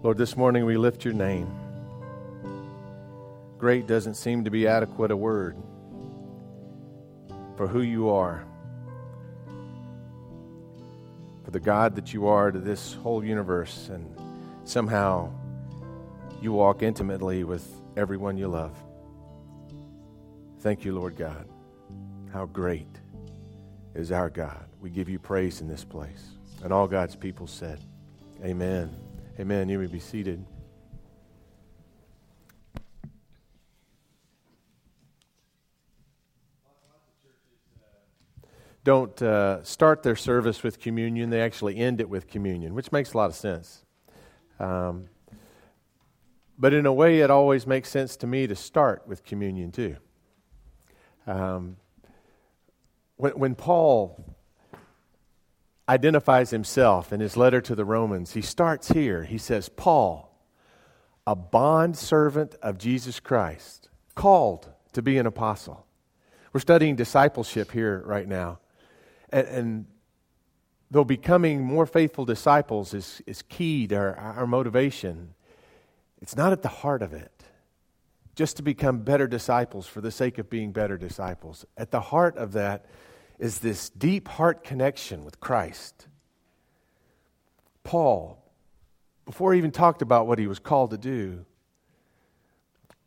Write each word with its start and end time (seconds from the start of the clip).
Lord, 0.00 0.16
this 0.16 0.36
morning 0.36 0.64
we 0.64 0.76
lift 0.76 1.04
your 1.04 1.12
name. 1.12 1.50
Great 3.58 3.88
doesn't 3.88 4.14
seem 4.14 4.44
to 4.44 4.50
be 4.50 4.68
adequate 4.68 5.10
a 5.10 5.16
word 5.16 5.56
for 7.56 7.66
who 7.66 7.80
you 7.80 8.08
are, 8.08 8.44
for 11.44 11.50
the 11.50 11.58
God 11.58 11.96
that 11.96 12.14
you 12.14 12.28
are 12.28 12.52
to 12.52 12.60
this 12.60 12.94
whole 12.94 13.24
universe, 13.24 13.88
and 13.88 14.16
somehow 14.62 15.32
you 16.40 16.52
walk 16.52 16.84
intimately 16.84 17.42
with 17.42 17.68
everyone 17.96 18.38
you 18.38 18.46
love. 18.46 18.76
Thank 20.60 20.84
you, 20.84 20.94
Lord 20.94 21.16
God. 21.16 21.48
How 22.32 22.46
great 22.46 22.86
is 23.96 24.12
our 24.12 24.30
God. 24.30 24.64
We 24.80 24.90
give 24.90 25.08
you 25.08 25.18
praise 25.18 25.60
in 25.60 25.66
this 25.66 25.82
place. 25.82 26.24
And 26.62 26.72
all 26.72 26.86
God's 26.86 27.16
people 27.16 27.48
said, 27.48 27.80
Amen. 28.44 29.07
Amen. 29.40 29.68
You 29.68 29.78
may 29.78 29.86
be 29.86 30.00
seated. 30.00 30.44
Don't 38.82 39.22
uh, 39.22 39.62
start 39.62 40.02
their 40.02 40.16
service 40.16 40.64
with 40.64 40.80
communion, 40.80 41.30
they 41.30 41.40
actually 41.40 41.76
end 41.76 42.00
it 42.00 42.08
with 42.08 42.26
communion, 42.26 42.74
which 42.74 42.90
makes 42.90 43.12
a 43.12 43.16
lot 43.16 43.30
of 43.30 43.36
sense. 43.36 43.84
Um, 44.58 45.08
but 46.58 46.72
in 46.74 46.86
a 46.86 46.92
way, 46.92 47.20
it 47.20 47.30
always 47.30 47.64
makes 47.64 47.90
sense 47.90 48.16
to 48.16 48.26
me 48.26 48.48
to 48.48 48.56
start 48.56 49.06
with 49.06 49.22
communion 49.22 49.70
too. 49.70 49.96
Um, 51.28 51.76
when, 53.16 53.32
when 53.32 53.54
Paul 53.54 54.27
identifies 55.88 56.50
himself 56.50 57.12
in 57.12 57.20
his 57.20 57.36
letter 57.36 57.60
to 57.62 57.74
the 57.74 57.84
Romans, 57.84 58.34
he 58.34 58.42
starts 58.42 58.88
here. 58.88 59.24
He 59.24 59.38
says, 59.38 59.68
Paul, 59.68 60.36
a 61.26 61.34
bond 61.34 61.96
servant 61.96 62.54
of 62.62 62.78
Jesus 62.78 63.20
Christ, 63.20 63.88
called 64.14 64.68
to 64.92 65.02
be 65.02 65.16
an 65.18 65.26
apostle. 65.26 65.86
We're 66.52 66.60
studying 66.60 66.96
discipleship 66.96 67.72
here 67.72 68.02
right 68.04 68.28
now. 68.28 68.58
And, 69.30 69.46
and 69.48 69.86
though 70.90 71.04
becoming 71.04 71.62
more 71.62 71.86
faithful 71.86 72.24
disciples 72.24 72.94
is, 72.94 73.22
is 73.26 73.42
key 73.42 73.86
to 73.88 73.96
our, 73.96 74.16
our 74.16 74.46
motivation, 74.46 75.34
it's 76.20 76.36
not 76.36 76.52
at 76.52 76.62
the 76.62 76.68
heart 76.68 77.02
of 77.02 77.12
it. 77.12 77.32
Just 78.34 78.56
to 78.56 78.62
become 78.62 79.00
better 79.00 79.26
disciples 79.26 79.86
for 79.86 80.00
the 80.00 80.10
sake 80.10 80.38
of 80.38 80.48
being 80.48 80.72
better 80.72 80.96
disciples. 80.96 81.66
At 81.76 81.90
the 81.90 82.00
heart 82.00 82.36
of 82.36 82.52
that 82.52 82.86
is 83.38 83.58
this 83.60 83.90
deep 83.90 84.28
heart 84.28 84.64
connection 84.64 85.24
with 85.24 85.40
Christ. 85.40 86.06
Paul, 87.84 88.42
before 89.24 89.52
he 89.52 89.58
even 89.58 89.70
talked 89.70 90.02
about 90.02 90.26
what 90.26 90.38
he 90.38 90.46
was 90.46 90.58
called 90.58 90.90
to 90.90 90.98
do, 90.98 91.44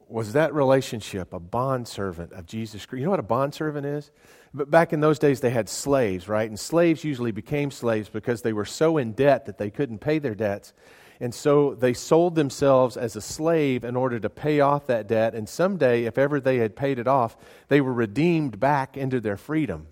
was 0.07 0.33
that 0.33 0.53
relationship 0.53 1.33
a 1.33 1.39
bondservant 1.39 2.33
of 2.33 2.45
Jesus 2.45 2.85
Christ. 2.85 2.99
You 2.99 3.05
know 3.05 3.11
what 3.11 3.19
a 3.19 3.23
bondservant 3.23 3.85
is? 3.85 4.11
But 4.53 4.69
back 4.69 4.91
in 4.91 4.99
those 4.99 5.19
days, 5.19 5.39
they 5.39 5.49
had 5.49 5.69
slaves, 5.69 6.27
right? 6.27 6.49
And 6.49 6.59
slaves 6.59 7.03
usually 7.03 7.31
became 7.31 7.71
slaves 7.71 8.09
because 8.09 8.41
they 8.41 8.51
were 8.51 8.65
so 8.65 8.97
in 8.97 9.13
debt 9.13 9.45
that 9.45 9.57
they 9.57 9.69
couldn't 9.69 9.99
pay 9.99 10.19
their 10.19 10.35
debts. 10.35 10.73
And 11.21 11.33
so 11.33 11.75
they 11.75 11.93
sold 11.93 12.35
themselves 12.35 12.97
as 12.97 13.15
a 13.15 13.21
slave 13.21 13.85
in 13.85 13.95
order 13.95 14.19
to 14.19 14.29
pay 14.29 14.59
off 14.59 14.87
that 14.87 15.07
debt. 15.07 15.33
And 15.33 15.47
someday, 15.47 16.03
if 16.03 16.17
ever 16.17 16.41
they 16.41 16.57
had 16.57 16.75
paid 16.75 16.99
it 16.99 17.07
off, 17.07 17.37
they 17.69 17.79
were 17.79 17.93
redeemed 17.93 18.59
back 18.59 18.97
into 18.97 19.21
their 19.21 19.37
freedom. 19.37 19.87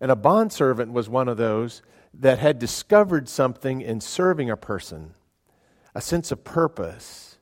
And 0.00 0.10
a 0.10 0.16
bondservant 0.16 0.92
was 0.92 1.08
one 1.08 1.28
of 1.28 1.36
those 1.36 1.82
that 2.14 2.38
had 2.38 2.58
discovered 2.58 3.28
something 3.28 3.80
in 3.80 4.00
serving 4.00 4.50
a 4.50 4.56
person, 4.56 5.14
a 5.94 6.00
sense 6.00 6.30
of 6.32 6.44
purpose. 6.44 7.38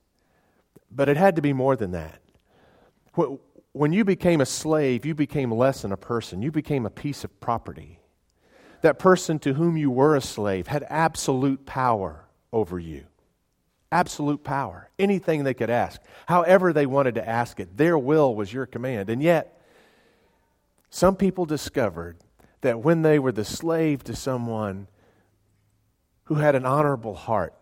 But 0.91 1.09
it 1.09 1.17
had 1.17 1.37
to 1.37 1.43
be 1.43 1.53
more 1.53 1.77
than 1.77 1.93
that. 1.93 2.21
When 3.73 3.93
you 3.93 4.05
became 4.05 4.41
a 4.41 4.47
slave, 4.47 5.05
you 5.05 5.15
became 5.15 5.51
less 5.51 5.83
than 5.83 5.93
a 5.93 5.97
person, 5.97 6.43
you 6.43 6.53
became 6.53 6.87
a 6.87 6.91
piece 6.91 7.25
of 7.25 7.41
property. 7.41 7.99
That 8.83 8.99
person 8.99 9.39
to 9.41 9.55
whom 9.55 9.77
you 9.77 9.91
were 9.91 10.15
a 10.15 10.21
slave 10.21 10.67
had 10.67 10.85
absolute 10.89 11.65
power 11.65 12.27
over 12.53 12.79
you. 12.79 13.07
Absolute 13.91 14.45
power. 14.45 14.91
Anything 14.99 15.45
they 15.45 15.55
could 15.55 15.71
ask, 15.71 16.01
however 16.27 16.73
they 16.73 16.87
wanted 16.87 17.15
to 17.15 17.29
ask 17.29 17.61
it, 17.61 17.77
their 17.77 17.97
will 17.97 18.35
was 18.35 18.53
your 18.53 18.67
command. 18.67 19.09
And 19.09 19.23
yet, 19.23 19.61
some 20.91 21.17
people 21.17 21.47
discovered 21.47 22.19
that 22.65 22.81
when 22.81 23.03
they 23.03 23.19
were 23.19 23.31
the 23.31 23.45
slave 23.45 24.03
to 24.03 24.17
someone 24.17 24.89
who 26.25 26.37
had 26.37 26.55
an 26.55 26.65
honorable 26.65 27.15
heart, 27.15 27.53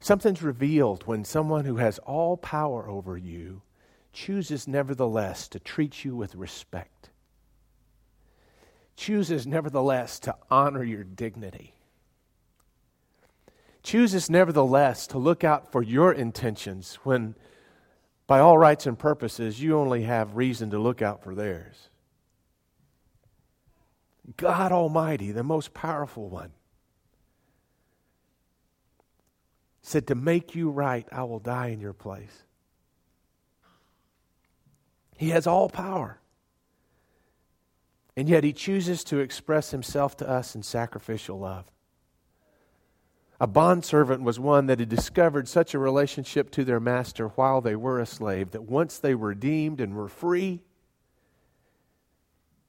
something's 0.00 0.42
revealed 0.42 1.06
when 1.06 1.22
someone 1.22 1.66
who 1.66 1.76
has 1.76 1.98
all 1.98 2.38
power 2.38 2.88
over 2.88 3.14
you 3.14 3.60
chooses 4.14 4.66
nevertheless 4.66 5.48
to 5.48 5.60
treat 5.60 6.02
you 6.02 6.16
with 6.16 6.34
respect, 6.34 7.10
chooses 8.96 9.46
nevertheless 9.46 10.18
to 10.18 10.34
honor 10.50 10.82
your 10.82 11.04
dignity, 11.04 11.74
chooses 13.82 14.30
nevertheless 14.30 15.06
to 15.06 15.18
look 15.18 15.44
out 15.44 15.70
for 15.70 15.82
your 15.82 16.10
intentions 16.10 16.94
when, 17.04 17.34
by 18.26 18.38
all 18.38 18.56
rights 18.56 18.86
and 18.86 18.98
purposes, 18.98 19.60
you 19.60 19.76
only 19.76 20.04
have 20.04 20.36
reason 20.36 20.70
to 20.70 20.78
look 20.78 21.02
out 21.02 21.22
for 21.22 21.34
theirs. 21.34 21.90
God 24.36 24.72
Almighty, 24.72 25.32
the 25.32 25.42
most 25.42 25.72
powerful 25.72 26.28
one, 26.28 26.52
said, 29.82 30.06
To 30.06 30.14
make 30.14 30.54
you 30.54 30.70
right, 30.70 31.06
I 31.10 31.24
will 31.24 31.38
die 31.38 31.68
in 31.68 31.80
your 31.80 31.92
place. 31.92 32.42
He 35.16 35.30
has 35.30 35.46
all 35.46 35.68
power. 35.68 36.18
And 38.16 38.28
yet 38.28 38.44
he 38.44 38.52
chooses 38.52 39.04
to 39.04 39.18
express 39.18 39.70
himself 39.70 40.16
to 40.18 40.28
us 40.28 40.54
in 40.54 40.62
sacrificial 40.62 41.38
love. 41.38 41.66
A 43.38 43.46
bondservant 43.46 44.22
was 44.22 44.40
one 44.40 44.66
that 44.66 44.80
had 44.80 44.88
discovered 44.88 45.46
such 45.46 45.74
a 45.74 45.78
relationship 45.78 46.50
to 46.52 46.64
their 46.64 46.80
master 46.80 47.28
while 47.28 47.60
they 47.60 47.76
were 47.76 48.00
a 48.00 48.06
slave 48.06 48.52
that 48.52 48.62
once 48.62 48.98
they 48.98 49.14
were 49.14 49.28
redeemed 49.28 49.80
and 49.80 49.94
were 49.94 50.08
free, 50.08 50.62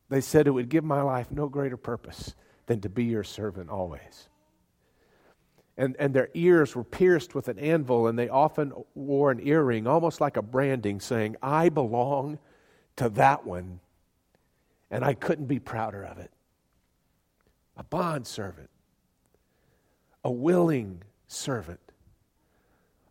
they 0.09 0.21
said, 0.21 0.47
It 0.47 0.51
would 0.51 0.69
give 0.69 0.83
my 0.83 1.01
life 1.01 1.31
no 1.31 1.47
greater 1.47 1.77
purpose 1.77 2.35
than 2.65 2.81
to 2.81 2.89
be 2.89 3.05
your 3.05 3.23
servant 3.23 3.69
always. 3.69 4.29
And, 5.77 5.95
and 5.99 6.13
their 6.13 6.29
ears 6.33 6.75
were 6.75 6.83
pierced 6.83 7.35
with 7.35 7.47
an 7.49 7.59
anvil, 7.59 8.07
and 8.07 8.17
they 8.17 8.29
often 8.29 8.73
wore 8.95 9.29
an 9.31 9.39
earring, 9.43 9.85
almost 9.85 10.19
like 10.19 10.35
a 10.35 10.41
branding, 10.41 10.99
saying, 10.99 11.35
I 11.41 11.69
belong 11.69 12.39
to 12.95 13.09
that 13.09 13.45
one, 13.45 13.79
and 14.89 15.05
I 15.05 15.13
couldn't 15.13 15.45
be 15.45 15.59
prouder 15.59 16.03
of 16.03 16.17
it. 16.17 16.31
A 17.75 17.83
bond 17.83 18.25
servant, 18.25 18.71
a 20.23 20.31
willing 20.31 21.03
servant, 21.27 21.79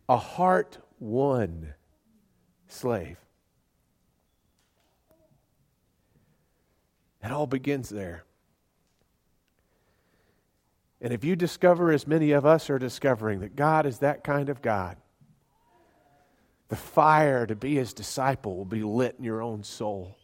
a 0.09 0.17
heart 0.17 0.77
won 0.99 1.73
slave. 2.67 3.17
It 7.23 7.31
all 7.31 7.47
begins 7.47 7.89
there. 7.89 8.23
And 11.01 11.13
if 11.13 11.23
you 11.23 11.35
discover, 11.35 11.91
as 11.91 12.07
many 12.07 12.31
of 12.31 12.45
us 12.45 12.69
are 12.69 12.79
discovering, 12.79 13.41
that 13.41 13.55
God 13.55 13.85
is 13.85 13.99
that 13.99 14.23
kind 14.23 14.49
of 14.49 14.61
God, 14.61 14.97
the 16.69 16.75
fire 16.75 17.45
to 17.45 17.55
be 17.55 17.75
his 17.75 17.93
disciple 17.93 18.57
will 18.57 18.65
be 18.65 18.83
lit 18.83 19.15
in 19.17 19.23
your 19.23 19.41
own 19.41 19.63
soul. 19.63 20.17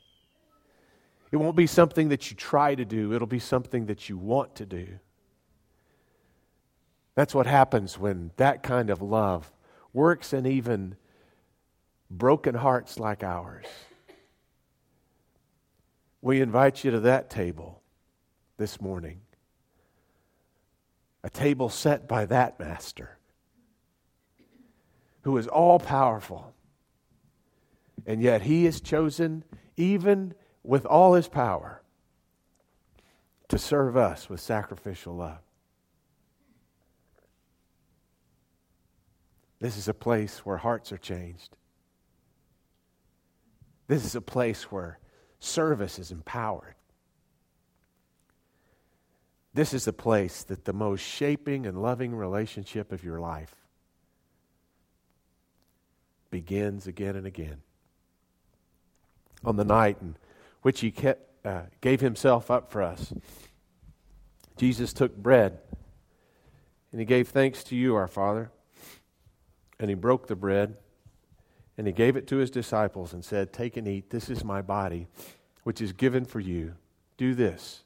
It 1.31 1.37
won't 1.37 1.55
be 1.55 1.67
something 1.67 2.09
that 2.09 2.29
you 2.29 2.37
try 2.37 2.75
to 2.75 2.85
do, 2.85 3.13
it'll 3.13 3.27
be 3.27 3.39
something 3.39 3.85
that 3.87 4.09
you 4.09 4.17
want 4.17 4.55
to 4.55 4.65
do. 4.65 4.87
That's 7.15 7.35
what 7.35 7.45
happens 7.45 7.97
when 7.99 8.31
that 8.37 8.63
kind 8.63 8.89
of 8.89 9.01
love 9.01 9.51
works 9.93 10.33
in 10.33 10.47
even 10.47 10.95
broken 12.09 12.55
hearts 12.55 12.99
like 12.99 13.23
ours 13.23 13.65
we 16.23 16.39
invite 16.39 16.85
you 16.85 16.91
to 16.91 17.01
that 17.01 17.29
table 17.29 17.81
this 18.57 18.79
morning. 18.79 19.19
A 21.21 21.29
table 21.29 21.67
set 21.67 22.07
by 22.07 22.25
that 22.27 22.57
master 22.57 23.17
who 25.23 25.37
is 25.37 25.47
all 25.49 25.79
powerful. 25.79 26.53
And 28.05 28.21
yet 28.21 28.43
he 28.43 28.65
is 28.65 28.79
chosen, 28.79 29.43
even 29.75 30.33
with 30.63 30.85
all 30.85 31.13
his 31.13 31.27
power, 31.27 31.81
to 33.49 33.57
serve 33.57 33.97
us 33.97 34.29
with 34.29 34.39
sacrificial 34.39 35.17
love. 35.17 35.39
This 39.59 39.75
is 39.75 39.89
a 39.89 39.93
place 39.93 40.39
where 40.45 40.57
hearts 40.57 40.93
are 40.93 40.97
changed. 40.97 41.57
This 43.87 44.05
is 44.05 44.15
a 44.15 44.21
place 44.21 44.71
where 44.71 44.99
service 45.43 45.99
is 45.99 46.11
empowered. 46.11 46.75
This 49.53 49.73
is 49.73 49.85
the 49.85 49.93
place 49.93 50.43
that 50.43 50.65
the 50.65 50.73
most 50.73 51.01
shaping 51.01 51.65
and 51.65 51.81
loving 51.81 52.15
relationship 52.15 52.91
of 52.91 53.03
your 53.03 53.19
life 53.19 53.55
begins 56.31 56.87
again 56.87 57.15
and 57.15 57.27
again. 57.27 57.61
On 59.45 59.55
the 59.55 59.65
night 59.65 59.97
in 60.01 60.15
which 60.63 60.79
he 60.79 60.89
kept, 60.89 61.45
uh, 61.45 61.63
gave 61.81 62.01
himself 62.01 62.49
up 62.49 62.71
for 62.71 62.81
us, 62.81 63.13
Jesus 64.57 64.93
took 64.93 65.15
bread 65.15 65.59
and 66.91 66.99
he 66.99 67.05
gave 67.05 67.27
thanks 67.27 67.63
to 67.65 67.75
you, 67.75 67.95
our 67.95 68.07
Father. 68.07 68.51
And 69.79 69.89
he 69.89 69.95
broke 69.95 70.27
the 70.27 70.35
bread 70.35 70.77
and 71.77 71.87
he 71.87 71.93
gave 71.93 72.15
it 72.15 72.27
to 72.27 72.37
his 72.37 72.51
disciples 72.51 73.13
and 73.13 73.23
said, 73.25 73.51
Take 73.51 73.77
and 73.77 73.87
eat. 73.87 74.09
This 74.09 74.29
is 74.29 74.43
my 74.43 74.61
body, 74.61 75.07
which 75.63 75.81
is 75.81 75.91
given 75.91 76.25
for 76.25 76.39
you. 76.39 76.75
Do 77.17 77.33
this 77.33 77.83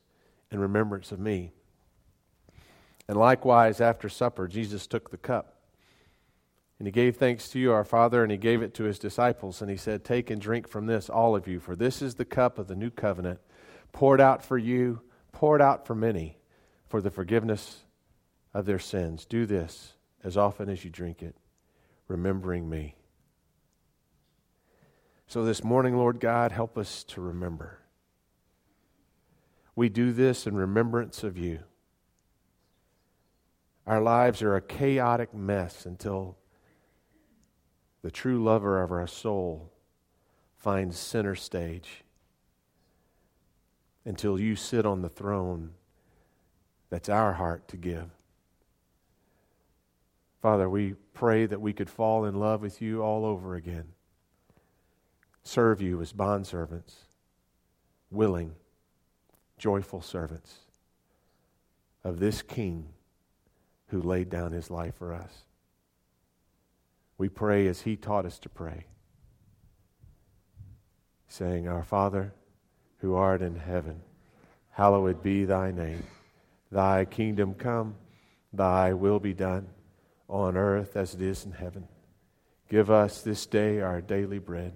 in 0.51 0.59
remembrance 0.59 1.11
of 1.11 1.19
me. 1.19 1.51
And 3.07 3.17
likewise, 3.17 3.79
after 3.79 4.09
supper, 4.09 4.47
Jesus 4.47 4.87
took 4.87 5.09
the 5.09 5.17
cup. 5.17 5.53
And 6.79 6.87
he 6.87 6.91
gave 6.91 7.15
thanks 7.15 7.49
to 7.49 7.59
you, 7.59 7.71
our 7.71 7.85
Father, 7.85 8.21
and 8.21 8.31
he 8.31 8.37
gave 8.37 8.61
it 8.61 8.73
to 8.75 8.83
his 8.83 8.99
disciples. 8.99 9.61
And 9.61 9.71
he 9.71 9.77
said, 9.77 10.03
Take 10.03 10.29
and 10.29 10.41
drink 10.41 10.67
from 10.67 10.85
this, 10.85 11.09
all 11.09 11.35
of 11.35 11.47
you, 11.47 11.59
for 11.59 11.75
this 11.75 12.01
is 12.01 12.15
the 12.15 12.25
cup 12.25 12.59
of 12.59 12.67
the 12.67 12.75
new 12.75 12.91
covenant, 12.91 13.39
poured 13.93 14.21
out 14.21 14.43
for 14.43 14.57
you, 14.57 15.01
poured 15.31 15.61
out 15.61 15.87
for 15.87 15.95
many, 15.95 16.37
for 16.87 17.01
the 17.01 17.09
forgiveness 17.09 17.83
of 18.53 18.65
their 18.65 18.79
sins. 18.79 19.25
Do 19.25 19.45
this 19.45 19.93
as 20.23 20.37
often 20.37 20.69
as 20.69 20.83
you 20.83 20.91
drink 20.91 21.23
it, 21.23 21.35
remembering 22.07 22.69
me. 22.69 22.95
So 25.29 25.43
this 25.43 25.61
morning, 25.61 25.97
Lord 25.97 26.21
God, 26.21 26.53
help 26.53 26.77
us 26.77 27.03
to 27.09 27.19
remember. 27.19 27.79
We 29.75 29.89
do 29.89 30.13
this 30.13 30.47
in 30.47 30.55
remembrance 30.55 31.21
of 31.21 31.37
you. 31.37 31.59
Our 33.85 34.01
lives 34.01 34.41
are 34.41 34.55
a 34.55 34.61
chaotic 34.61 35.33
mess 35.33 35.85
until 35.85 36.37
the 38.03 38.09
true 38.11 38.41
lover 38.41 38.81
of 38.81 38.89
our 38.89 39.05
soul 39.05 39.73
finds 40.55 40.97
center 40.97 41.35
stage. 41.35 42.05
Until 44.05 44.39
you 44.39 44.55
sit 44.55 44.85
on 44.85 45.01
the 45.01 45.09
throne 45.09 45.71
that's 46.89 47.09
our 47.09 47.33
heart 47.33 47.67
to 47.67 47.75
give. 47.75 48.09
Father, 50.41 50.69
we 50.69 50.93
pray 51.13 51.45
that 51.45 51.59
we 51.59 51.73
could 51.73 51.89
fall 51.89 52.23
in 52.23 52.35
love 52.35 52.61
with 52.61 52.81
you 52.81 53.01
all 53.01 53.25
over 53.25 53.55
again 53.55 53.87
serve 55.47 55.81
you 55.81 56.01
as 56.01 56.11
bondservants, 56.11 56.93
willing, 58.11 58.53
joyful 59.57 60.01
servants 60.01 60.57
of 62.03 62.19
this 62.19 62.41
King 62.41 62.89
who 63.87 64.01
laid 64.01 64.29
down 64.29 64.51
his 64.51 64.69
life 64.69 64.95
for 64.95 65.13
us. 65.13 65.45
We 67.17 67.29
pray 67.29 67.67
as 67.67 67.81
he 67.81 67.95
taught 67.95 68.25
us 68.25 68.37
to 68.39 68.49
pray, 68.49 68.85
saying, 71.27 71.67
Our 71.67 71.83
Father, 71.83 72.33
who 72.99 73.15
art 73.15 73.41
in 73.41 73.55
heaven, 73.55 74.01
hallowed 74.71 75.23
be 75.23 75.45
thy 75.45 75.71
name. 75.71 76.03
Thy 76.71 77.05
kingdom 77.05 77.53
come, 77.53 77.95
thy 78.51 78.93
will 78.93 79.19
be 79.19 79.33
done, 79.33 79.67
on 80.27 80.57
earth 80.57 80.97
as 80.97 81.15
it 81.15 81.21
is 81.21 81.45
in 81.45 81.53
heaven. 81.53 81.87
Give 82.69 82.91
us 82.91 83.21
this 83.21 83.45
day 83.45 83.79
our 83.79 84.01
daily 84.01 84.39
bread 84.39 84.75